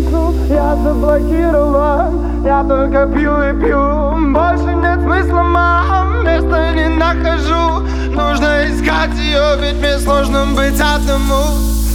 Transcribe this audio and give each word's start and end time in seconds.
пишу, 0.00 0.34
я 0.48 0.76
заблокирован 0.76 2.44
Я 2.44 2.64
только 2.64 3.06
пью 3.06 3.42
и 3.42 3.52
пью. 3.60 4.32
Больше 4.32 4.74
нет 4.74 5.00
смысла, 5.00 5.42
мам 5.42 6.24
Места 6.24 6.72
не 6.72 6.88
нахожу. 6.88 7.80
Нужно 8.10 8.66
искать 8.68 9.14
ее, 9.18 9.56
ведь 9.60 9.76
мне 9.76 9.98
сложно 9.98 10.46
быть 10.54 10.80
одному. 10.80 11.44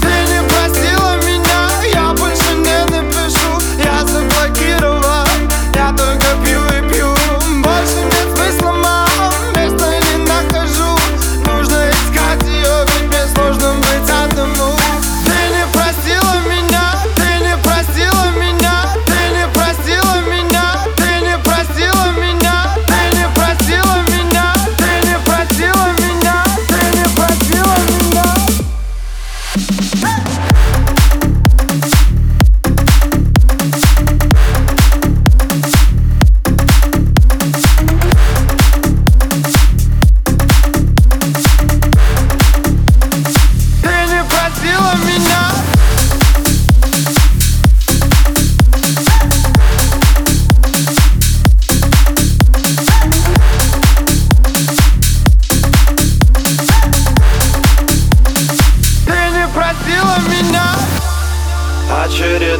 Ты 0.01 0.07
не 0.31 0.41
простила 0.47 0.78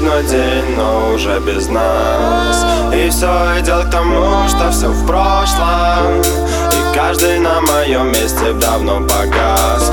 Очередной 0.10 0.24
день, 0.24 0.76
но 0.76 1.14
уже 1.14 1.40
без 1.40 1.68
нас. 1.68 2.66
И 2.94 3.10
все 3.10 3.28
идет 3.60 3.86
к 3.86 3.92
тому, 3.92 4.48
что 4.48 4.72
все 4.72 4.88
в 4.88 5.06
прошлом. 5.06 6.22
И 6.22 6.96
каждый 6.96 7.40
на 7.40 7.62
моем 7.62 8.12
месте 8.12 8.54
давно 8.54 9.02
погас 9.02 9.89